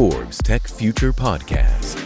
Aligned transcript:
Forbes 0.00 0.38
Tech 0.38 0.66
Future 0.66 1.12
Podcast. 1.12 1.98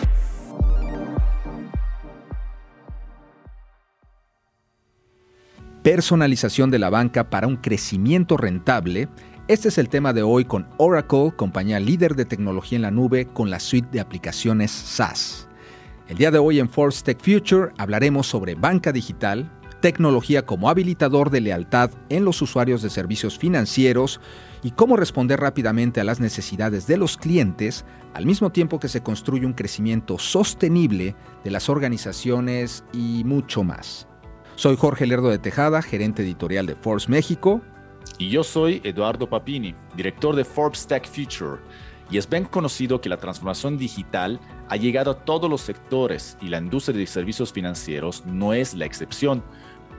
Personalización 5.84 6.72
de 6.72 6.80
la 6.80 6.91
banca 6.91 7.30
para 7.30 7.46
un 7.46 7.54
crecimiento 7.54 8.36
rentable. 8.36 9.09
Este 9.46 9.68
es 9.68 9.79
el 9.79 9.88
tema 9.88 10.12
de 10.12 10.25
hoy 10.25 10.45
con 10.45 10.66
Oracle, 10.79 11.34
compañía 11.36 11.79
líder 11.79 12.16
de 12.16 12.25
tecnología 12.25 12.75
en 12.75 12.82
la 12.82 12.90
nube 12.90 13.26
con 13.26 13.48
la 13.48 13.61
suite 13.61 13.90
de 13.93 14.00
aplicaciones 14.00 14.72
SaaS. 14.72 15.46
El 16.08 16.16
día 16.16 16.32
de 16.32 16.38
hoy 16.38 16.58
en 16.58 16.68
Forbes 16.68 17.04
Tech 17.04 17.22
Future 17.22 17.70
hablaremos 17.79 18.26
sobre 18.26 18.56
banca 18.56 18.90
digital, 18.90 19.48
tecnología 19.84 20.46
como 20.46 20.70
habilitador 20.70 21.28
de 21.28 21.42
lealtad 21.42 21.90
en 22.08 22.24
los 22.24 22.40
usuarios 22.40 22.80
de 22.80 22.88
servicios 22.88 23.36
financieros 23.36 24.18
y 24.62 24.70
cómo 24.70 24.96
responder 24.96 25.40
rápidamente 25.40 26.00
a 26.00 26.04
las 26.04 26.20
necesidades 26.20 26.86
de 26.86 26.96
los 26.96 27.18
clientes 27.18 27.84
al 28.14 28.25
mismo 28.25 28.50
tiempo 28.50 28.80
que 28.80 28.89
se 28.89 29.02
construye 29.02 29.44
un 29.44 29.52
crecimiento 29.52 30.18
sostenible 30.18 31.14
de 31.44 31.50
las 31.50 31.68
organizaciones 31.68 32.83
y 32.95 33.25
mucho 33.27 33.62
más. 33.62 34.09
Soy 34.55 34.75
Jorge 34.78 35.05
Lerdo 35.05 35.28
de 35.28 35.39
Tejada, 35.39 35.83
gerente 35.83 36.23
editorial 36.23 36.64
de 36.64 36.77
Forbes 36.77 37.11
México. 37.11 37.61
Y 38.16 38.30
yo 38.30 38.42
soy 38.42 38.80
Eduardo 38.84 39.28
Papini, 39.28 39.75
director 39.95 40.34
de 40.34 40.47
Forbes 40.47 40.87
Tech 40.87 41.06
Future. 41.06 41.61
Y 42.11 42.19
es 42.19 42.28
bien 42.28 42.45
conocido 42.45 43.01
que 43.01 43.09
la 43.09 43.16
transformación 43.16 43.77
digital 43.77 44.41
ha 44.69 44.77
llegado 44.77 45.11
a 45.11 45.25
todos 45.25 45.51
los 45.51 45.62
sectores 45.62 46.37
y 46.41 46.48
la 46.48 46.59
industria 46.59 46.97
de 46.97 47.06
servicios 47.06 47.53
financieros 47.53 48.25
no 48.27 48.53
es 48.53 48.75
la 48.75 48.84
excepción. 48.84 49.42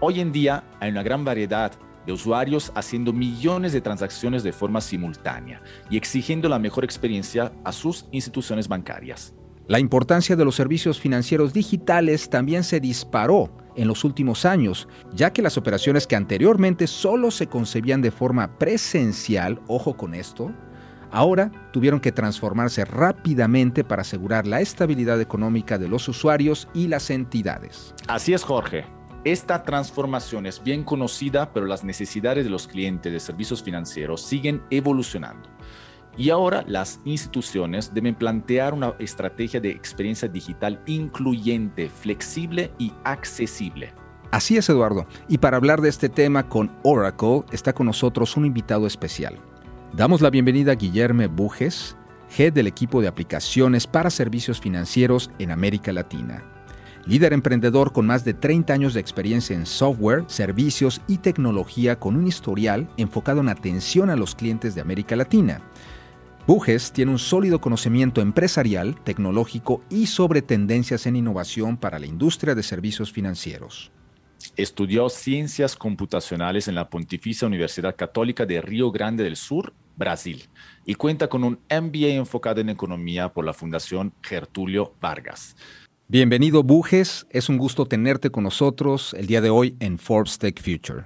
Hoy 0.01 0.19
en 0.19 0.33
día 0.33 0.63
hay 0.81 0.91
una 0.91 1.03
gran 1.03 1.23
variedad 1.23 1.71
de 2.05 2.11
usuarios 2.11 2.71
haciendo 2.75 3.13
millones 3.13 3.71
de 3.71 3.81
transacciones 3.81 4.43
de 4.43 4.51
forma 4.51 4.81
simultánea 4.81 5.61
y 5.89 5.95
exigiendo 5.97 6.49
la 6.49 6.59
mejor 6.59 6.83
experiencia 6.83 7.53
a 7.63 7.71
sus 7.71 8.05
instituciones 8.11 8.67
bancarias. 8.67 9.33
La 9.67 9.79
importancia 9.79 10.35
de 10.35 10.45
los 10.45 10.55
servicios 10.55 10.99
financieros 10.99 11.53
digitales 11.53 12.29
también 12.29 12.63
se 12.63 12.79
disparó 12.79 13.49
en 13.75 13.87
los 13.87 14.03
últimos 14.03 14.45
años, 14.45 14.87
ya 15.13 15.31
que 15.31 15.41
las 15.41 15.57
operaciones 15.57 16.05
que 16.05 16.15
anteriormente 16.15 16.87
solo 16.87 17.31
se 17.31 17.47
concebían 17.47 18.01
de 18.01 18.11
forma 18.11 18.59
presencial, 18.59 19.61
ojo 19.67 19.97
con 19.97 20.13
esto, 20.13 20.53
ahora 21.09 21.51
tuvieron 21.71 21.99
que 21.99 22.11
transformarse 22.11 22.85
rápidamente 22.85 23.83
para 23.83 24.01
asegurar 24.01 24.45
la 24.45 24.61
estabilidad 24.61 25.19
económica 25.19 25.77
de 25.77 25.87
los 25.87 26.07
usuarios 26.07 26.67
y 26.73 26.89
las 26.89 27.09
entidades. 27.09 27.95
Así 28.07 28.33
es, 28.33 28.43
Jorge. 28.43 28.94
Esta 29.25 29.63
transformación 29.63 30.45
es 30.45 30.61
bien 30.63 30.83
conocida, 30.83 31.51
pero 31.51 31.65
las 31.65 31.83
necesidades 31.83 32.43
de 32.43 32.51
los 32.51 32.67
clientes 32.67 33.11
de 33.11 33.19
servicios 33.19 33.63
financieros 33.63 34.21
siguen 34.21 34.61
evolucionando. 34.69 35.49
Y 36.15 36.29
ahora 36.29 36.63
las 36.67 36.99
instituciones 37.05 37.91
deben 37.91 38.13
plantear 38.13 38.75
una 38.75 38.93
estrategia 38.99 39.59
de 39.59 39.71
experiencia 39.71 40.27
digital 40.27 40.79
incluyente, 40.85 41.89
flexible 41.89 42.71
y 42.77 42.93
accesible. 43.03 43.95
Así 44.29 44.57
es, 44.57 44.69
Eduardo. 44.69 45.07
Y 45.27 45.39
para 45.39 45.57
hablar 45.57 45.81
de 45.81 45.89
este 45.89 46.07
tema 46.07 46.47
con 46.47 46.71
Oracle 46.83 47.45
está 47.51 47.73
con 47.73 47.87
nosotros 47.87 48.37
un 48.37 48.45
invitado 48.45 48.85
especial. 48.85 49.39
Damos 49.93 50.21
la 50.21 50.29
bienvenida 50.29 50.73
a 50.73 50.75
Guillermo 50.75 51.27
Bujes, 51.29 51.97
head 52.37 52.53
del 52.53 52.67
equipo 52.67 53.01
de 53.01 53.07
aplicaciones 53.07 53.87
para 53.87 54.11
servicios 54.11 54.61
financieros 54.61 55.31
en 55.39 55.49
América 55.49 55.91
Latina 55.91 56.43
líder 57.05 57.33
emprendedor 57.33 57.93
con 57.93 58.07
más 58.07 58.25
de 58.25 58.33
30 58.33 58.73
años 58.73 58.93
de 58.93 58.99
experiencia 58.99 59.55
en 59.55 59.65
software, 59.65 60.23
servicios 60.27 61.01
y 61.07 61.19
tecnología 61.19 61.99
con 61.99 62.15
un 62.15 62.27
historial 62.27 62.89
enfocado 62.97 63.41
en 63.41 63.49
atención 63.49 64.09
a 64.09 64.15
los 64.15 64.35
clientes 64.35 64.73
de 64.75 64.81
América 64.81 65.15
Latina. 65.15 65.61
Bujes 66.47 66.91
tiene 66.91 67.11
un 67.11 67.19
sólido 67.19 67.59
conocimiento 67.59 68.21
empresarial, 68.21 68.95
tecnológico 69.03 69.81
y 69.89 70.07
sobre 70.07 70.41
tendencias 70.41 71.05
en 71.07 71.15
innovación 71.15 71.77
para 71.77 71.99
la 71.99 72.05
industria 72.05 72.53
de 72.53 72.63
servicios 72.63 73.11
financieros. 73.11 73.91
Estudió 74.55 75.09
ciencias 75.09 75.75
computacionales 75.75 76.67
en 76.67 76.75
la 76.75 76.89
Pontificia 76.89 77.47
Universidad 77.47 77.95
Católica 77.95 78.45
de 78.45 78.61
Río 78.61 78.91
Grande 78.91 79.23
del 79.23 79.37
Sur, 79.37 79.73
Brasil, 79.95 80.47
y 80.85 80.95
cuenta 80.95 81.29
con 81.29 81.43
un 81.43 81.59
MBA 81.69 82.09
enfocado 82.09 82.61
en 82.61 82.69
economía 82.69 83.33
por 83.33 83.43
la 83.43 83.53
Fundación 83.53 84.13
Gertulio 84.21 84.93
Vargas. 85.01 85.55
Bienvenido 86.07 86.61
Bujes, 86.61 87.25
es 87.31 87.49
un 87.49 87.57
gusto 87.57 87.87
tenerte 87.87 88.29
con 88.29 88.43
nosotros 88.43 89.15
el 89.15 89.25
día 89.25 89.41
de 89.41 89.49
hoy 89.49 89.75
en 89.79 89.97
Forbes 89.97 90.37
Tech 90.37 90.61
Future. 90.61 91.05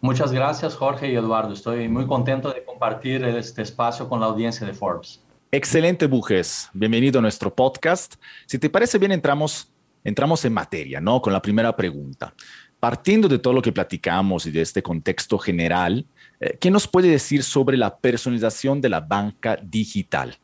Muchas 0.00 0.30
gracias 0.30 0.76
Jorge 0.76 1.10
y 1.10 1.16
Eduardo, 1.16 1.52
estoy 1.52 1.88
muy 1.88 2.06
contento 2.06 2.52
de 2.52 2.64
compartir 2.64 3.24
este 3.24 3.62
espacio 3.62 4.08
con 4.08 4.20
la 4.20 4.26
audiencia 4.26 4.64
de 4.64 4.74
Forbes. 4.74 5.20
Excelente 5.50 6.06
Bujes, 6.06 6.70
bienvenido 6.72 7.18
a 7.18 7.22
nuestro 7.22 7.52
podcast. 7.52 8.14
Si 8.46 8.60
te 8.60 8.70
parece 8.70 8.98
bien, 8.98 9.10
entramos, 9.10 9.72
entramos 10.04 10.44
en 10.44 10.52
materia, 10.52 11.00
¿no? 11.00 11.20
Con 11.20 11.32
la 11.32 11.42
primera 11.42 11.74
pregunta. 11.74 12.32
Partiendo 12.78 13.26
de 13.26 13.40
todo 13.40 13.54
lo 13.54 13.60
que 13.60 13.72
platicamos 13.72 14.46
y 14.46 14.52
de 14.52 14.62
este 14.62 14.84
contexto 14.84 15.36
general, 15.40 16.06
eh, 16.38 16.56
¿qué 16.60 16.70
nos 16.70 16.86
puede 16.86 17.08
decir 17.08 17.42
sobre 17.42 17.76
la 17.76 17.98
personalización 17.98 18.80
de 18.80 18.88
la 18.88 19.00
banca 19.00 19.58
digital? 19.60 20.38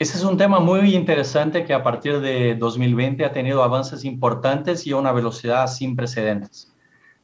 Ese 0.00 0.16
es 0.16 0.22
un 0.22 0.36
tema 0.36 0.60
muy 0.60 0.94
interesante 0.94 1.64
que 1.64 1.74
a 1.74 1.82
partir 1.82 2.20
de 2.20 2.54
2020 2.54 3.24
ha 3.24 3.32
tenido 3.32 3.64
avances 3.64 4.04
importantes 4.04 4.86
y 4.86 4.92
a 4.92 4.96
una 4.96 5.10
velocidad 5.10 5.66
sin 5.66 5.96
precedentes. 5.96 6.72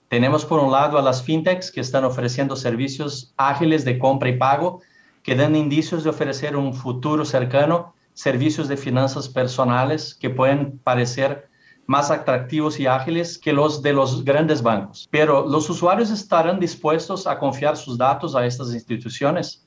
Tenemos 0.08 0.44
por 0.44 0.58
un 0.58 0.72
lado 0.72 0.98
a 0.98 1.02
las 1.02 1.22
fintechs 1.22 1.70
que 1.70 1.80
están 1.80 2.04
ofreciendo 2.04 2.56
servicios 2.56 3.32
ágiles 3.36 3.84
de 3.84 3.96
compra 4.00 4.28
y 4.28 4.38
pago 4.38 4.80
que 5.22 5.36
dan 5.36 5.54
indicios 5.54 6.02
de 6.02 6.10
ofrecer 6.10 6.56
un 6.56 6.74
futuro 6.74 7.24
cercano 7.24 7.94
servicios 8.12 8.66
de 8.66 8.76
finanzas 8.76 9.28
personales 9.28 10.12
que 10.12 10.30
pueden 10.30 10.78
parecer 10.78 11.48
más 11.86 12.10
atractivos 12.10 12.80
y 12.80 12.88
ágiles 12.88 13.38
que 13.38 13.52
los 13.52 13.82
de 13.82 13.92
los 13.92 14.24
grandes 14.24 14.62
bancos. 14.62 15.06
Pero 15.12 15.46
los 15.46 15.70
usuarios 15.70 16.10
estarán 16.10 16.58
dispuestos 16.58 17.28
a 17.28 17.38
confiar 17.38 17.76
sus 17.76 17.96
datos 17.96 18.34
a 18.34 18.44
estas 18.44 18.74
instituciones. 18.74 19.63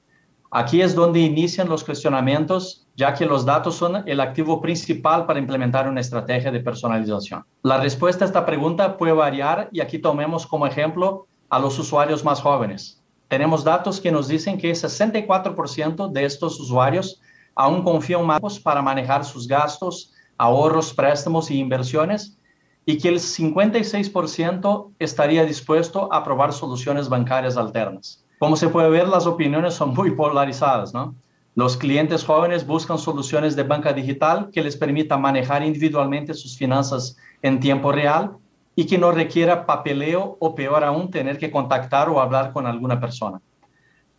Aquí 0.59 0.81
es 0.81 0.95
donde 0.95 1.19
inician 1.19 1.69
los 1.69 1.83
cuestionamientos 1.83 2.87
ya 2.95 3.13
que 3.13 3.27
los 3.27 3.45
datos 3.45 3.75
son 3.75 4.01
el 4.07 4.19
activo 4.19 4.59
principal 4.59 5.27
para 5.27 5.37
implementar 5.37 5.87
una 5.87 6.01
estrategia 6.01 6.51
de 6.51 6.61
personalización. 6.61 7.45
La 7.61 7.77
respuesta 7.77 8.25
a 8.25 8.27
esta 8.27 8.43
pregunta 8.43 8.97
puede 8.97 9.13
variar 9.13 9.69
y 9.71 9.81
aquí 9.81 9.99
tomemos 9.99 10.47
como 10.47 10.65
ejemplo 10.65 11.27
a 11.51 11.59
los 11.59 11.77
usuarios 11.77 12.25
más 12.25 12.41
jóvenes. 12.41 13.03
Tenemos 13.27 13.63
datos 13.63 14.01
que 14.01 14.11
nos 14.11 14.27
dicen 14.27 14.57
que 14.57 14.71
64% 14.71 16.11
de 16.11 16.25
estos 16.25 16.59
usuarios 16.59 17.21
aún 17.53 17.83
confían 17.83 18.25
más 18.25 18.59
para 18.59 18.81
manejar 18.81 19.25
sus 19.25 19.47
gastos, 19.47 20.15
ahorros, 20.39 20.91
préstamos 20.91 21.51
y 21.51 21.59
inversiones 21.59 22.35
y 22.83 22.97
que 22.97 23.09
el 23.09 23.19
56% 23.19 24.93
estaría 24.97 25.45
dispuesto 25.45 26.11
a 26.11 26.23
probar 26.23 26.51
soluciones 26.51 27.09
bancarias 27.09 27.57
alternas. 27.57 28.23
Como 28.39 28.55
se 28.55 28.69
puede 28.69 28.89
ver, 28.89 29.07
las 29.07 29.25
opiniones 29.25 29.73
son 29.73 29.93
muy 29.93 30.11
polarizadas, 30.11 30.93
¿no? 30.93 31.15
Los 31.55 31.75
clientes 31.75 32.23
jóvenes 32.23 32.67
buscan 32.67 32.99
soluciones 32.99 33.55
de 33.55 33.63
banca 33.63 33.91
digital 33.91 34.49
que 34.51 34.61
les 34.61 34.77
permita 34.77 35.17
manejar 35.17 35.63
individualmente 35.63 36.35
sus 36.35 36.55
finanzas 36.55 37.17
en 37.41 37.59
tiempo 37.59 37.91
real 37.91 38.37
y 38.75 38.85
que 38.85 38.99
no 38.99 39.11
requiera 39.11 39.65
papeleo 39.65 40.37
o 40.39 40.53
peor 40.53 40.83
aún 40.83 41.09
tener 41.09 41.39
que 41.39 41.49
contactar 41.49 42.09
o 42.09 42.21
hablar 42.21 42.53
con 42.53 42.67
alguna 42.67 42.99
persona. 42.99 43.41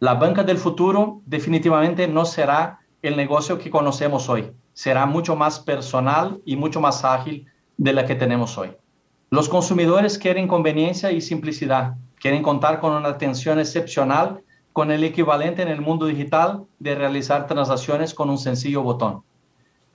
La 0.01 0.15
banca 0.15 0.43
del 0.43 0.59
futuro 0.59 1.21
definitivamente 1.27 2.09
no 2.09 2.25
será 2.25 2.81
el 3.03 3.17
negocio 3.17 3.57
que 3.57 3.71
conocemos 3.71 4.29
hoy. 4.29 4.51
Será 4.73 5.07
mucho 5.07 5.37
más 5.37 5.61
personal 5.61 6.41
y 6.45 6.57
mucho 6.57 6.81
más 6.81 7.05
ágil 7.05 7.47
de 7.77 7.93
la 7.93 8.05
que 8.05 8.17
tenemos 8.17 8.59
hoy. 8.59 8.73
Los 9.31 9.49
consumidores 9.49 10.19
quieren 10.19 10.49
conveniencia 10.49 11.13
y 11.13 11.21
simplicidad, 11.21 11.95
quieren 12.21 12.43
contar 12.43 12.81
con 12.81 12.93
una 12.93 13.09
atención 13.09 13.59
excepcional 13.59 14.43
con 14.73 14.91
el 14.91 15.03
equivalente 15.03 15.63
en 15.63 15.69
el 15.69 15.81
mundo 15.81 16.07
digital 16.07 16.65
de 16.79 16.95
realizar 16.95 17.47
transacciones 17.47 18.15
con 18.15 18.31
un 18.31 18.39
sencillo 18.39 18.83
botón. 18.83 19.23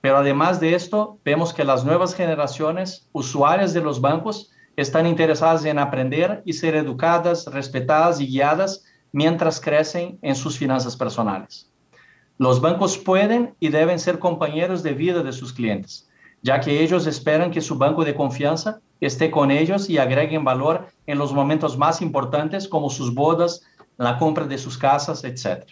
Pero 0.00 0.18
además 0.18 0.60
de 0.60 0.74
esto, 0.74 1.18
vemos 1.24 1.54
que 1.54 1.64
las 1.64 1.84
nuevas 1.84 2.14
generaciones 2.14 3.08
usuarias 3.12 3.72
de 3.72 3.80
los 3.80 4.02
bancos 4.02 4.50
están 4.76 5.06
interesadas 5.06 5.64
en 5.64 5.78
aprender 5.78 6.42
y 6.44 6.52
ser 6.52 6.74
educadas, 6.74 7.46
respetadas 7.46 8.20
y 8.20 8.26
guiadas 8.26 8.84
mientras 9.12 9.60
crecen 9.60 10.18
en 10.20 10.34
sus 10.34 10.58
finanzas 10.58 10.96
personales. 10.96 11.70
Los 12.36 12.60
bancos 12.60 12.98
pueden 12.98 13.54
y 13.60 13.68
deben 13.68 13.98
ser 13.98 14.18
compañeros 14.18 14.82
de 14.82 14.92
vida 14.92 15.22
de 15.22 15.32
sus 15.32 15.52
clientes, 15.52 16.10
ya 16.42 16.60
que 16.60 16.82
ellos 16.82 17.06
esperan 17.06 17.50
que 17.50 17.60
su 17.60 17.78
banco 17.78 18.04
de 18.04 18.14
confianza 18.14 18.80
esté 19.00 19.30
con 19.30 19.50
ellos 19.50 19.90
y 19.90 19.98
agreguen 19.98 20.44
valor 20.44 20.88
en 21.06 21.18
los 21.18 21.32
momentos 21.32 21.76
más 21.76 22.00
importantes 22.02 22.68
como 22.68 22.90
sus 22.90 23.14
bodas, 23.14 23.62
la 23.96 24.18
compra 24.18 24.46
de 24.46 24.58
sus 24.58 24.78
casas, 24.78 25.24
etc. 25.24 25.64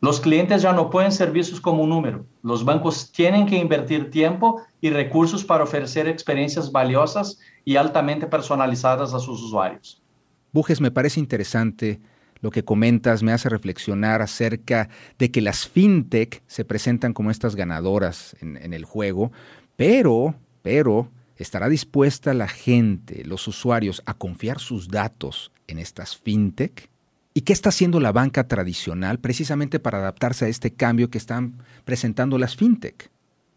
Los 0.00 0.20
clientes 0.20 0.62
ya 0.62 0.72
no 0.72 0.88
pueden 0.88 1.12
ser 1.12 1.30
vistos 1.30 1.60
como 1.60 1.82
un 1.82 1.90
número. 1.90 2.24
Los 2.42 2.64
bancos 2.64 3.12
tienen 3.12 3.46
que 3.46 3.56
invertir 3.56 4.10
tiempo 4.10 4.62
y 4.80 4.90
recursos 4.90 5.44
para 5.44 5.64
ofrecer 5.64 6.08
experiencias 6.08 6.72
valiosas 6.72 7.38
y 7.64 7.76
altamente 7.76 8.26
personalizadas 8.26 9.12
a 9.12 9.18
sus 9.18 9.42
usuarios. 9.42 10.02
Bujes, 10.52 10.80
me 10.80 10.90
parece 10.90 11.20
interesante 11.20 12.00
lo 12.40 12.50
que 12.50 12.64
comentas 12.64 13.22
me 13.22 13.32
hace 13.32 13.50
reflexionar 13.50 14.22
acerca 14.22 14.88
de 15.18 15.30
que 15.30 15.42
las 15.42 15.68
fintech 15.68 16.42
se 16.46 16.64
presentan 16.64 17.12
como 17.12 17.30
estas 17.30 17.54
ganadoras 17.54 18.34
en, 18.40 18.56
en 18.56 18.72
el 18.72 18.86
juego, 18.86 19.30
pero, 19.76 20.34
pero, 20.62 21.10
¿estará 21.42 21.68
dispuesta 21.68 22.34
la 22.34 22.48
gente, 22.48 23.24
los 23.24 23.48
usuarios, 23.48 24.02
a 24.06 24.14
confiar 24.14 24.60
sus 24.60 24.88
datos 24.88 25.52
en 25.66 25.78
estas 25.78 26.16
fintech? 26.16 26.90
¿Y 27.32 27.42
qué 27.42 27.52
está 27.52 27.68
haciendo 27.68 28.00
la 28.00 28.12
banca 28.12 28.48
tradicional 28.48 29.20
precisamente 29.20 29.78
para 29.78 29.98
adaptarse 29.98 30.44
a 30.44 30.48
este 30.48 30.72
cambio 30.72 31.10
que 31.10 31.18
están 31.18 31.62
presentando 31.84 32.38
las 32.38 32.56
fintech? 32.56 33.10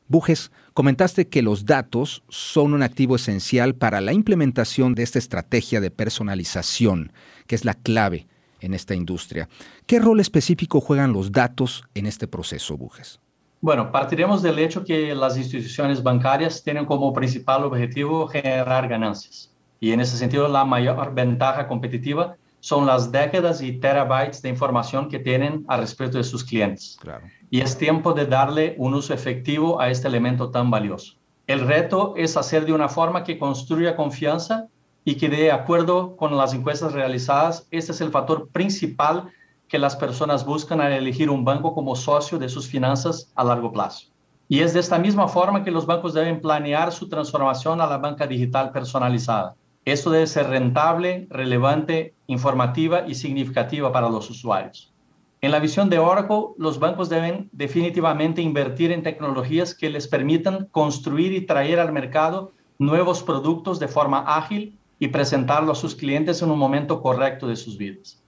Bujes, 0.08 0.52
comentaste 0.74 1.28
que 1.28 1.42
los 1.42 1.66
datos 1.66 2.24
son 2.30 2.74
un 2.74 2.84
activo 2.84 3.16
esencial 3.16 3.74
para 3.74 4.02
la 4.02 4.14
implementación 4.14 4.96
de 4.96 5.04
esta 5.04 5.20
estrategia 5.20 5.82
de 5.82 5.92
personalización, 5.92 7.12
que 7.48 7.56
es 7.56 7.66
la 7.66 7.74
clave 7.74 8.28
en 8.60 8.74
esta 8.74 8.96
industria. 8.96 9.50
¿Qué 9.88 10.00
rol 10.00 10.20
específico 10.20 10.82
juegan 10.82 11.14
los 11.14 11.32
datos 11.32 11.84
en 11.96 12.06
este 12.06 12.28
proceso, 12.28 12.78
Bujes? 12.78 13.23
Bueno, 13.64 13.94
partiremos 13.94 14.42
del 14.42 14.60
hecho 14.60 14.84
que 14.84 15.16
las 15.16 15.38
instituciones 15.38 16.04
bancarias 16.04 16.62
tienen 16.62 16.86
como 16.86 17.14
principal 17.14 17.64
objetivo 17.64 18.28
generar 18.28 18.90
ganancias. 18.90 19.56
Y 19.80 19.94
en 19.94 20.02
ese 20.02 20.18
sentido, 20.18 20.50
la 20.50 20.66
mayor 20.66 21.14
ventaja 21.14 21.66
competitiva 21.66 22.36
son 22.60 22.86
las 22.86 23.10
décadas 23.10 23.62
y 23.62 23.72
terabytes 23.72 24.42
de 24.42 24.50
información 24.50 25.08
que 25.08 25.18
tienen 25.18 25.64
al 25.70 25.80
respecto 25.80 26.18
de 26.18 26.26
sus 26.26 26.44
clientes. 26.44 26.98
Claro. 27.00 27.24
Y 27.50 27.62
es 27.62 27.78
tiempo 27.78 28.12
de 28.12 28.26
darle 28.26 28.76
un 28.80 28.96
uso 28.96 29.14
efectivo 29.14 29.80
a 29.80 29.90
este 29.90 30.10
elemento 30.10 30.52
tan 30.52 30.70
valioso. 30.70 31.14
El 31.48 31.62
reto 31.62 32.16
es 32.18 32.36
hacer 32.36 32.66
de 32.66 32.74
una 32.74 32.90
forma 32.90 33.24
que 33.24 33.40
construya 33.40 33.96
confianza 33.96 34.68
y 35.06 35.16
que 35.16 35.30
de 35.30 35.54
acuerdo 35.54 36.18
con 36.18 36.36
las 36.36 36.54
encuestas 36.54 36.92
realizadas, 36.92 37.66
este 37.72 37.94
es 37.94 38.02
el 38.02 38.12
factor 38.12 38.50
principal 38.50 39.32
que 39.74 39.80
las 39.80 39.96
personas 39.96 40.46
buscan 40.46 40.82
al 40.82 40.94
elegir 40.94 41.32
un 41.32 41.44
banco 41.44 41.74
como 41.74 41.96
socio 41.96 42.38
de 42.38 42.48
sus 42.48 42.68
finanzas 42.68 43.32
a 43.34 43.44
largo 43.44 43.72
plazo. 43.72 44.06
Y 44.48 44.60
es 44.60 44.72
de 44.72 44.80
esta 44.80 45.00
misma 45.00 45.28
forma 45.28 45.64
que 45.64 45.72
los 45.72 45.88
bancos 45.88 46.14
deben 46.14 46.42
planear 46.42 46.92
su 46.92 47.10
transformación 47.10 47.82
a 47.82 47.88
la 47.88 47.98
banca 47.98 48.28
digital 48.28 48.72
personalizada. 48.72 49.56
Esto 49.84 50.12
debe 50.12 50.28
ser 50.28 50.48
rentable, 50.48 51.26
relevante, 51.32 52.14
informativa 52.28 53.08
y 53.08 53.16
significativa 53.16 53.92
para 53.92 54.10
los 54.10 54.30
usuarios. 54.30 54.94
En 55.42 55.50
la 55.50 55.58
visión 55.58 55.90
de 55.90 55.98
Oracle, 55.98 56.50
los 56.60 56.78
bancos 56.78 57.10
deben 57.10 57.50
definitivamente 57.52 58.44
invertir 58.44 58.92
en 58.92 59.02
tecnologías 59.02 59.74
que 59.74 59.90
les 59.90 60.08
permitan 60.08 60.68
construir 60.68 61.34
y 61.34 61.48
traer 61.48 61.80
al 61.80 61.92
mercado 61.92 62.52
nuevos 62.78 63.24
productos 63.24 63.80
de 63.80 63.88
forma 63.88 64.20
ágil 64.20 64.78
y 65.00 65.08
presentarlo 65.08 65.72
a 65.72 65.76
sus 65.76 65.96
clientes 65.96 66.44
en 66.44 66.52
un 66.52 66.60
momento 66.60 67.02
correcto 67.02 67.48
de 67.48 67.56
sus 67.56 67.76
vidas. 67.76 68.23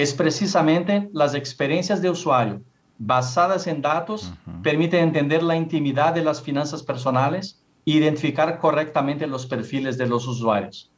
Es 0.00 0.14
precisamente 0.14 1.10
las 1.12 1.34
experiencias 1.34 2.00
de 2.00 2.08
usuario 2.08 2.62
basadas 2.96 3.66
en 3.66 3.82
datos 3.82 4.32
permiten 4.62 5.04
entender 5.04 5.42
la 5.42 5.56
intimidad 5.56 6.14
de 6.14 6.24
las 6.24 6.40
finanzas 6.40 6.82
personales 6.82 7.60
e 7.84 7.90
identificar 7.90 8.58
correctamente 8.60 9.26
los 9.26 9.44
perfiles 9.44 9.98
de 9.98 10.06
los 10.06 10.26
usuarios 10.26 10.90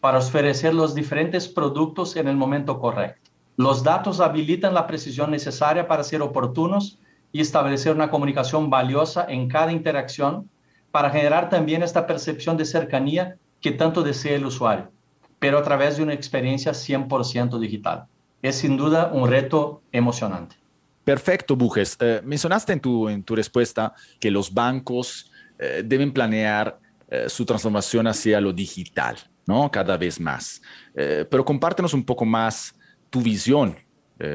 para 0.00 0.18
ofrecer 0.18 0.74
los 0.74 0.96
diferentes 0.96 1.46
productos 1.46 2.16
en 2.16 2.26
el 2.26 2.36
momento 2.36 2.80
correcto. 2.80 3.30
Los 3.56 3.84
datos 3.84 4.18
habilitan 4.18 4.74
la 4.74 4.88
precisión 4.88 5.30
necesaria 5.30 5.86
para 5.86 6.02
ser 6.02 6.20
oportunos 6.20 6.98
y 7.30 7.40
establecer 7.42 7.94
una 7.94 8.10
comunicación 8.10 8.68
valiosa 8.68 9.26
en 9.28 9.46
cada 9.46 9.70
interacción 9.70 10.50
para 10.90 11.10
generar 11.10 11.50
también 11.50 11.84
esta 11.84 12.04
percepción 12.04 12.56
de 12.56 12.64
cercanía 12.64 13.36
que 13.60 13.70
tanto 13.70 14.02
desea 14.02 14.34
el 14.34 14.44
usuario, 14.44 14.90
pero 15.38 15.56
a 15.56 15.62
través 15.62 15.98
de 15.98 16.02
una 16.02 16.14
experiencia 16.14 16.72
100% 16.72 17.56
digital. 17.60 18.08
Es 18.42 18.56
sin 18.56 18.76
duda 18.76 19.10
un 19.12 19.28
reto 19.28 19.82
emocionante. 19.92 20.56
Perfecto, 21.04 21.56
Bujes. 21.56 21.96
Eh, 22.00 22.20
mencionaste 22.24 22.72
en 22.72 22.80
tu, 22.80 23.08
en 23.08 23.22
tu 23.22 23.34
respuesta 23.34 23.94
que 24.18 24.30
los 24.30 24.52
bancos 24.52 25.30
eh, 25.58 25.82
deben 25.84 26.12
planear 26.12 26.78
eh, 27.08 27.28
su 27.28 27.44
transformación 27.44 28.06
hacia 28.06 28.40
lo 28.40 28.52
digital, 28.52 29.16
¿no? 29.46 29.70
Cada 29.70 29.96
vez 29.96 30.20
más. 30.20 30.62
pero 30.94 31.44
compártenos 31.44 31.94
un 31.94 32.04
poco 32.04 32.24
más 32.24 32.74
tu 33.08 33.20
visión 33.20 33.76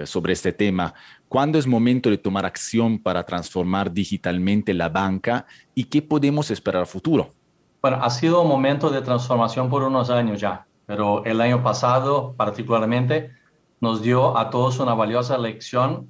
sobre 0.05 0.33
este 0.33 0.51
tema. 0.51 0.93
¿Cuándo 1.29 1.59
es 1.59 1.67
momento 1.67 2.09
de 2.09 2.17
tomar 2.17 2.43
acción 2.43 2.97
para 2.97 3.23
transformar 3.23 3.91
digitalmente 3.91 4.73
la 4.73 4.89
banca 4.89 5.45
y 5.75 5.83
qué 5.83 6.01
podemos 6.01 6.49
esperar 6.49 6.81
a 6.81 6.85
futuro? 6.87 7.29
Bueno, 7.81 7.99
ha 8.01 8.09
sido 8.09 8.41
un 8.41 8.47
momento 8.47 8.89
de 8.89 9.01
transformación 9.01 9.69
por 9.69 9.83
unos 9.83 10.09
años 10.09 10.41
ya, 10.41 10.65
pero 10.87 11.23
el 11.23 11.39
año 11.39 11.61
pasado 11.61 12.33
particularmente 12.35 13.31
nos 13.81 14.01
dio 14.01 14.37
a 14.37 14.49
todos 14.49 14.79
una 14.79 14.93
valiosa 14.93 15.37
lección 15.37 16.09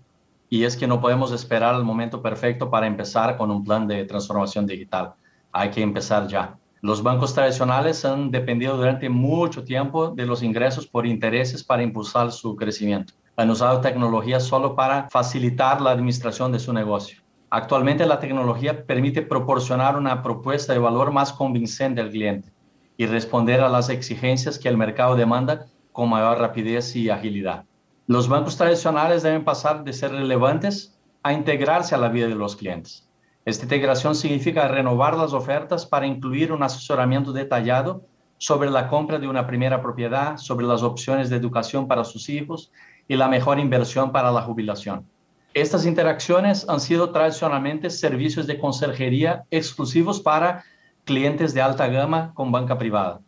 y 0.49 0.63
es 0.63 0.77
que 0.77 0.87
no 0.87 1.01
podemos 1.01 1.31
esperar 1.31 1.75
el 1.75 1.83
momento 1.83 2.21
perfecto 2.21 2.69
para 2.69 2.87
empezar 2.87 3.37
con 3.37 3.51
un 3.51 3.63
plan 3.63 3.87
de 3.87 4.05
transformación 4.05 4.65
digital. 4.65 5.13
Hay 5.51 5.71
que 5.71 5.81
empezar 5.81 6.27
ya. 6.27 6.57
Los 6.81 7.01
bancos 7.01 7.33
tradicionales 7.33 8.05
han 8.05 8.29
dependido 8.29 8.77
durante 8.77 9.09
mucho 9.09 9.63
tiempo 9.63 10.09
de 10.09 10.25
los 10.25 10.43
ingresos 10.43 10.85
por 10.85 11.07
intereses 11.07 11.63
para 11.63 11.81
impulsar 11.81 12.31
su 12.31 12.55
crecimiento. 12.55 13.13
Han 13.37 13.49
usado 13.49 13.81
tecnología 13.81 14.39
solo 14.39 14.75
para 14.75 15.09
facilitar 15.09 15.81
la 15.81 15.91
administración 15.91 16.51
de 16.51 16.59
su 16.59 16.71
negocio. 16.73 17.21
Actualmente 17.49 18.05
la 18.05 18.19
tecnología 18.19 18.85
permite 18.85 19.21
proporcionar 19.21 19.97
una 19.97 20.21
propuesta 20.21 20.73
de 20.73 20.79
valor 20.79 21.11
más 21.11 21.33
convincente 21.33 22.01
al 22.01 22.11
cliente 22.11 22.51
y 22.97 23.05
responder 23.07 23.61
a 23.61 23.69
las 23.69 23.89
exigencias 23.89 24.59
que 24.59 24.69
el 24.69 24.77
mercado 24.77 25.15
demanda 25.15 25.65
con 25.95 26.09
mayor 26.09 26.39
rapidez 26.39 26.93
y 26.97 27.09
agilidad. 27.09 27.63
Los 28.05 28.27
bancos 28.27 28.57
tradicionales 28.57 29.23
deben 29.23 29.45
pasar 29.45 29.85
de 29.85 29.93
ser 29.93 30.11
relevantes 30.11 30.99
a 31.23 31.31
integrarse 31.31 31.95
a 31.95 31.97
la 31.97 32.09
vida 32.09 32.27
de 32.27 32.35
los 32.35 32.57
clientes. 32.57 33.07
Esta 33.45 33.63
integración 33.63 34.13
significa 34.13 34.67
renovar 34.67 35.15
las 35.15 35.31
ofertas 35.31 35.85
para 35.85 36.05
incluir 36.05 36.51
un 36.51 36.63
asesoramiento 36.63 37.31
detallado 37.31 38.03
sobre 38.37 38.69
la 38.69 38.89
compra 38.89 39.19
de 39.19 39.29
una 39.29 39.47
primera 39.47 39.81
propiedad, 39.81 40.35
sobre 40.35 40.65
las 40.65 40.83
opciones 40.83 41.29
de 41.29 41.37
educación 41.37 41.87
para 41.87 42.03
sus 42.03 42.27
hijos 42.27 42.73
y 43.07 43.15
la 43.15 43.29
mejor 43.29 43.57
inversión 43.57 44.11
para 44.11 44.31
la 44.31 44.41
jubilación. 44.41 45.07
Estas 45.53 45.85
interacciones 45.85 46.67
han 46.67 46.81
sido 46.81 47.11
tradicionalmente 47.11 47.89
servicios 47.89 48.47
de 48.47 48.59
conserjería 48.59 49.45
exclusivos 49.49 50.19
para 50.19 50.65
clientes 51.05 51.53
de 51.53 51.61
alta 51.61 51.87
gama 51.87 52.33
con 52.33 52.51
banca 52.51 52.77
privada. 52.77 53.21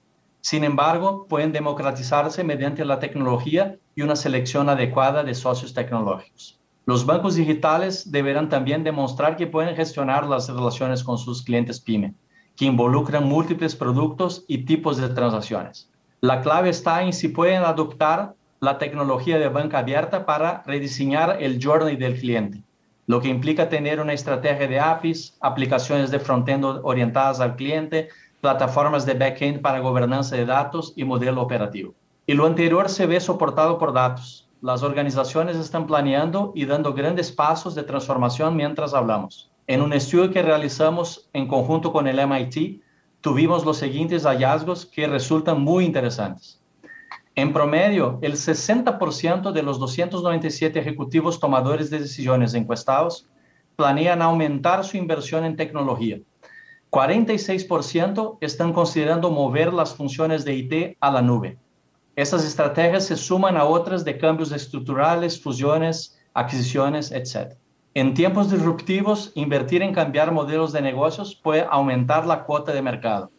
Sin 0.49 0.63
embargo, 0.63 1.27
pueden 1.27 1.51
democratizarse 1.51 2.41
mediante 2.41 2.85
la 2.85 2.99
tecnología 2.99 3.75
y 3.95 4.01
una 4.01 4.15
selección 4.15 4.69
adecuada 4.69 5.21
de 5.21 5.35
socios 5.35 5.73
tecnológicos. 5.73 6.57
Los 6.85 7.05
bancos 7.05 7.35
digitales 7.35 8.13
deberán 8.13 8.47
también 8.47 8.81
demostrar 8.81 9.35
que 9.35 9.47
pueden 9.47 9.75
gestionar 9.75 10.25
las 10.25 10.47
relaciones 10.47 11.03
con 11.03 11.17
sus 11.17 11.43
clientes 11.43 11.81
PYME, 11.81 12.13
que 12.55 12.63
involucran 12.63 13.25
múltiples 13.25 13.75
productos 13.75 14.45
y 14.47 14.59
tipos 14.59 14.95
de 14.95 15.09
transacciones. 15.09 15.91
La 16.21 16.39
clave 16.39 16.69
está 16.69 17.03
en 17.03 17.11
si 17.11 17.27
pueden 17.27 17.63
adoptar 17.63 18.33
la 18.61 18.77
tecnología 18.77 19.39
de 19.39 19.49
banca 19.49 19.79
abierta 19.79 20.25
para 20.25 20.63
rediseñar 20.65 21.43
el 21.43 21.59
journey 21.61 21.97
del 21.97 22.17
cliente, 22.17 22.63
lo 23.05 23.19
que 23.19 23.27
implica 23.27 23.67
tener 23.67 23.99
una 23.99 24.13
estrategia 24.13 24.67
de 24.67 24.79
APIs, 24.79 25.37
aplicaciones 25.41 26.09
de 26.09 26.19
frontend 26.19 26.63
orientadas 26.83 27.41
al 27.41 27.57
cliente, 27.57 28.07
plataformas 28.41 29.05
de 29.05 29.13
backend 29.13 29.61
para 29.61 29.79
gobernanza 29.79 30.35
de 30.35 30.45
datos 30.45 30.93
y 30.95 31.03
modelo 31.03 31.41
operativo. 31.41 31.93
Y 32.25 32.33
lo 32.33 32.45
anterior 32.45 32.89
se 32.89 33.05
ve 33.05 33.19
soportado 33.19 33.77
por 33.77 33.93
datos. 33.93 34.49
Las 34.61 34.83
organizaciones 34.83 35.57
están 35.57 35.87
planeando 35.87 36.51
y 36.55 36.65
dando 36.65 36.93
grandes 36.93 37.31
pasos 37.31 37.75
de 37.75 37.83
transformación 37.83 38.55
mientras 38.55 38.93
hablamos. 38.93 39.51
En 39.67 39.81
un 39.81 39.93
estudio 39.93 40.31
que 40.31 40.41
realizamos 40.41 41.29
en 41.33 41.47
conjunto 41.47 41.91
con 41.91 42.07
el 42.07 42.19
MIT, 42.19 42.81
tuvimos 43.21 43.65
los 43.65 43.77
siguientes 43.77 44.23
hallazgos 44.23 44.85
que 44.85 45.07
resultan 45.07 45.61
muy 45.61 45.85
interesantes. 45.85 46.61
En 47.35 47.53
promedio, 47.53 48.17
el 48.21 48.33
60% 48.33 49.51
de 49.51 49.61
los 49.61 49.77
297 49.77 50.79
ejecutivos 50.79 51.39
tomadores 51.39 51.89
de 51.89 51.99
decisiones 51.99 52.55
encuestados 52.55 53.27
planean 53.75 54.23
aumentar 54.23 54.83
su 54.83 54.97
inversión 54.97 55.45
en 55.45 55.55
tecnología. 55.55 56.19
46% 56.97 58.39
están 58.41 58.73
considerando 58.73 59.29
mover 59.29 59.71
las 59.71 59.93
funciones 59.93 60.43
de 60.43 60.55
IT 60.55 60.97
a 60.99 61.11
la 61.11 61.21
nube. 61.21 61.59
Estas 62.15 62.43
estrategias 62.43 63.05
se 63.05 63.15
suman 63.15 63.55
a 63.55 63.65
otras 63.65 64.03
de 64.03 64.17
cambios 64.17 64.51
estructurales, 64.51 65.39
fusiones, 65.39 66.19
adquisiciones, 66.33 67.11
etc. 67.11 67.53
En 67.93 68.15
tiempos 68.15 68.49
disruptivos, 68.49 69.31
invertir 69.35 69.83
en 69.83 69.93
cambiar 69.93 70.31
modelos 70.31 70.73
de 70.73 70.81
negocios 70.81 71.35
puede 71.35 71.67
aumentar 71.69 72.25
la 72.25 72.45
cuota 72.45 72.73
de 72.73 72.81
mercado. 72.81 73.29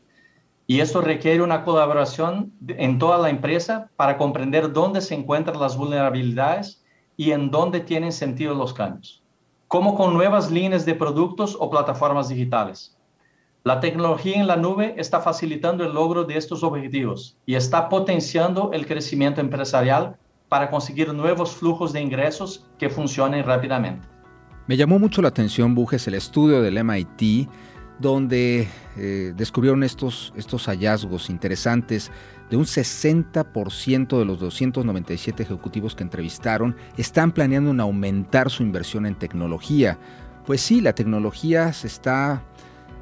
Y 0.69 0.79
esto 0.79 1.01
requiere 1.01 1.43
una 1.43 1.65
colaboración 1.65 2.53
en 2.69 3.01
toda 3.01 3.19
la 3.19 3.29
empresa 3.29 3.91
para 3.97 4.19
comprender 4.19 4.73
dónde 4.73 5.01
se 5.01 5.17
encuentran 5.17 5.59
las 5.59 5.77
vulnerabilidades 5.77 6.85
y 7.17 7.33
en 7.33 7.51
dónde 7.51 7.81
tienen 7.81 8.13
sentido 8.13 8.55
los 8.55 8.73
cambios, 8.73 9.25
como 9.67 9.97
con 9.97 10.15
nuevas 10.15 10.49
líneas 10.49 10.87
de 10.87 10.95
productos 10.95 11.57
o 11.59 11.69
plataformas 11.69 12.29
digitales. 12.29 12.95
La 13.69 13.81
tecnología 13.81 14.41
en 14.41 14.47
la 14.47 14.57
nube 14.57 14.95
está 14.97 15.21
facilitando 15.21 15.85
el 15.85 15.93
logro 15.93 16.25
de 16.25 16.39
estos 16.39 16.63
objetivos 16.63 17.37
y 17.45 17.55
está 17.55 17.91
potenciando 17.91 18.71
el 18.73 18.87
crecimiento 18.87 19.43
empresarial 19.43 20.17
para 20.49 20.71
conseguir 20.71 21.13
nuevos 21.13 21.55
flujos 21.55 21.93
de 21.93 22.01
ingresos 22.01 22.65
que 22.79 22.89
funcionen 22.89 23.45
rápidamente. 23.45 24.09
Me 24.69 24.79
llamó 24.79 24.99
mucho 24.99 25.21
la 25.21 25.29
atención, 25.29 25.75
Bujes, 25.75 26.09
el 26.09 26.15
estudio 26.15 26.63
del 26.63 26.83
MIT, 26.83 27.47
donde 27.99 28.69
eh, 28.97 29.35
descubrieron 29.37 29.83
estos, 29.83 30.33
estos 30.35 30.65
hallazgos 30.65 31.29
interesantes 31.29 32.11
de 32.49 32.57
un 32.57 32.65
60% 32.65 34.19
de 34.19 34.25
los 34.25 34.41
297 34.41 35.43
ejecutivos 35.43 35.95
que 35.95 36.05
entrevistaron 36.05 36.75
están 36.97 37.33
planeando 37.33 37.73
en 37.73 37.81
aumentar 37.81 38.49
su 38.49 38.63
inversión 38.63 39.05
en 39.05 39.17
tecnología. 39.17 39.99
Pues 40.47 40.63
sí, 40.63 40.81
la 40.81 40.95
tecnología 40.95 41.75
se 41.75 41.89
está, 41.89 42.43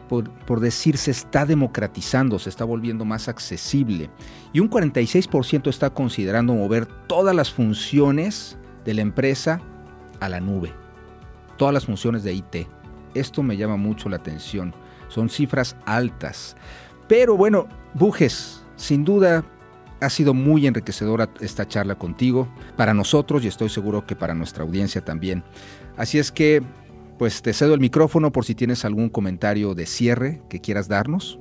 por, 0.09 0.61
decir, 0.61 0.97
se 0.97 1.11
está 1.11 1.47
democratizando, 1.47 2.39
se 2.39 2.49
está 2.49 2.65
volviendo 2.65 3.05
más 3.05 3.29
accesible. 3.29 4.11
Y 4.53 4.61
un 4.61 4.71
46% 4.71 5.69
está 5.69 5.91
considerando 5.91 6.55
mover 6.55 6.87
todas 6.87 7.35
las 7.35 7.53
funciones 7.53 8.57
de 8.85 8.95
la 8.95 9.03
empresa 9.03 9.61
a 10.21 10.29
la 10.29 10.41
nube. 10.41 10.73
Todas 11.57 11.75
las 11.75 11.87
funciones 11.87 12.23
de 12.23 12.35
IT. 12.35 12.69
Esto 13.15 13.43
me 13.43 13.57
llama 13.57 13.77
mucho 13.77 14.09
la 14.09 14.17
atención. 14.17 14.75
Son 15.09 15.29
cifras 15.29 15.77
altas. 15.87 16.57
Pero 17.09 17.37
bueno, 17.37 17.67
Bujes, 17.95 18.65
sin 18.77 19.05
duda 19.05 19.45
ha 20.01 20.11
sido 20.11 20.35
muy 20.35 20.67
enriquecedora 20.67 21.29
esta 21.41 21.67
charla 21.67 21.95
contigo, 21.95 22.49
para 22.77 22.95
nosotros 22.95 23.45
y 23.45 23.49
estoy 23.49 23.69
seguro 23.69 24.07
que 24.07 24.17
para 24.17 24.35
nuestra 24.35 24.65
audiencia 24.65 25.05
también. 25.05 25.43
Así 25.97 26.19
es 26.19 26.31
que, 26.31 26.63
pues 27.19 27.43
te 27.43 27.53
cedo 27.53 27.75
el 27.75 27.81
micrófono 27.81 28.33
por 28.33 28.45
si 28.45 28.55
tienes 28.55 28.85
algún 28.85 29.09
comentario 29.09 29.75
de 29.75 29.87
cierre 29.87 30.43
que 30.49 30.61
quieras 30.61 30.89
darnos. 30.89 31.39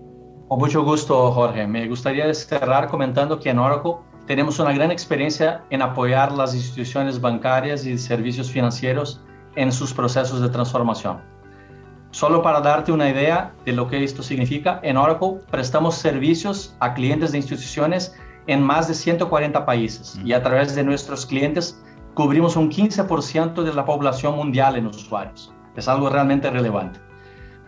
Con 0.47 0.59
mucho 0.59 0.83
gusto, 0.83 1.31
Jorge. 1.31 1.65
Me 1.67 1.87
gustaría 1.87 2.31
cerrar 2.33 2.87
comentando 2.87 3.39
que 3.39 3.49
en 3.49 3.59
Oracle 3.59 3.95
tenemos 4.27 4.59
una 4.59 4.73
gran 4.73 4.91
experiencia 4.91 5.63
en 5.69 5.81
apoyar 5.81 6.31
las 6.31 6.53
instituciones 6.53 7.19
bancarias 7.19 7.85
y 7.85 7.97
servicios 7.97 8.51
financieros 8.51 9.21
en 9.55 9.71
sus 9.71 9.93
procesos 9.93 10.41
de 10.41 10.49
transformación. 10.49 11.21
Solo 12.11 12.41
para 12.41 12.61
darte 12.61 12.91
una 12.91 13.09
idea 13.09 13.53
de 13.65 13.73
lo 13.73 13.87
que 13.89 14.03
esto 14.03 14.23
significa, 14.23 14.79
en 14.83 14.97
Oracle 14.97 15.39
prestamos 15.51 15.95
servicios 15.95 16.75
a 16.79 16.93
clientes 16.93 17.31
de 17.31 17.39
instituciones 17.39 18.15
en 18.47 18.61
más 18.61 18.87
de 18.87 18.93
140 18.93 19.65
países 19.65 20.19
y 20.23 20.33
a 20.33 20.41
través 20.41 20.75
de 20.75 20.83
nuestros 20.83 21.25
clientes 21.25 21.81
cubrimos 22.13 22.55
un 22.55 22.71
15% 22.71 23.63
de 23.63 23.73
la 23.73 23.83
población 23.83 24.35
mundial 24.35 24.77
en 24.77 24.87
usuarios. 24.87 25.54
Es 25.75 25.87
algo 25.87 26.09
realmente 26.09 26.49
relevante. 26.49 26.99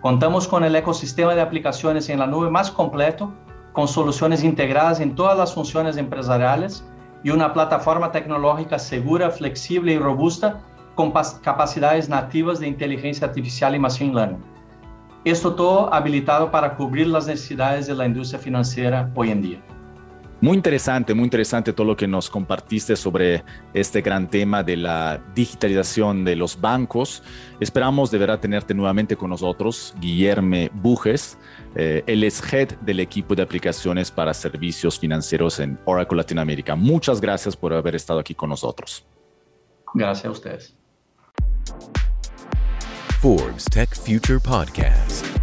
Contamos 0.02 0.48
con 0.48 0.64
el 0.64 0.76
ecosistema 0.76 1.36
de 1.36 1.42
aplicaciones 1.42 2.10
en 2.10 2.20
la 2.20 2.28
nube 2.28 2.50
más 2.50 2.72
completo, 2.72 3.34
con 3.74 3.88
soluciones 3.88 4.44
integradas 4.44 5.00
en 5.00 5.16
todas 5.16 5.38
las 5.38 5.54
funciones 5.54 5.98
empresariales 5.98 6.86
y 7.24 7.30
una 7.30 7.54
plataforma 7.54 8.12
tecnológica 8.12 8.80
segura, 8.80 9.30
flexible 9.30 9.94
y 9.94 10.00
robusta 10.00 10.62
con 10.96 11.12
capacidades 11.12 12.10
nativas 12.10 12.60
de 12.60 12.68
inteligencia 12.68 13.28
artificial 13.28 13.76
y 13.76 13.80
machine 13.80 14.14
learning. 14.14 14.44
Esto 15.26 15.56
todo 15.56 15.94
habilitado 15.94 16.50
para 16.52 16.76
cubrir 16.76 17.08
las 17.08 17.28
necesidades 17.28 17.88
de 17.88 17.96
la 17.96 18.06
industria 18.06 18.40
financiera 18.40 19.12
hoy 19.14 19.32
en 19.32 19.42
día. 19.42 19.77
Muy 20.40 20.56
interesante, 20.56 21.16
muy 21.16 21.24
interesante 21.24 21.74
todo 21.74 21.88
lo 21.88 21.98
que 21.98 22.08
nos 22.08 22.30
compartiste 22.30 22.96
sobre 22.96 23.44
este 23.74 24.02
gran 24.02 24.30
tema 24.30 24.62
de 24.62 24.78
la 24.78 25.20
digitalización 25.34 26.24
de 26.24 26.36
los 26.36 26.62
bancos. 26.62 27.24
Esperamos 27.60 28.12
de 28.12 28.20
verdad 28.20 28.40
tenerte 28.40 28.76
nuevamente 28.76 29.16
con 29.16 29.32
nosotros, 29.32 29.96
Guillermo 30.00 30.68
Bujes. 30.74 31.40
Eh, 31.76 32.04
él 32.06 32.24
es 32.24 32.42
head 32.54 32.70
del 32.82 33.00
equipo 33.00 33.34
de 33.34 33.42
aplicaciones 33.42 34.12
para 34.12 34.32
servicios 34.34 35.00
financieros 35.00 35.60
en 35.60 35.80
Oracle 35.86 36.18
Latinoamérica. 36.18 36.76
Muchas 36.76 37.20
gracias 37.20 37.58
por 37.58 37.74
haber 37.74 37.96
estado 37.96 38.20
aquí 38.20 38.36
con 38.36 38.50
nosotros. 38.50 39.08
Gracias 39.96 40.26
a 40.26 40.32
ustedes. 40.32 40.78
Forbes 43.22 43.66
Tech 43.66 43.96
Future 43.96 44.40
Podcast. 44.40 45.37